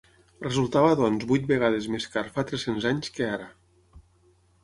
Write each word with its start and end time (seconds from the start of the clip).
Resultava 0.43 0.93
doncs 1.01 1.25
vuit 1.31 1.45
vegades 1.51 1.89
més 1.95 2.09
car 2.15 2.25
fa 2.37 2.45
tres-cents 2.53 2.87
anys 2.93 3.13
que 3.19 3.27
ara. 3.37 3.49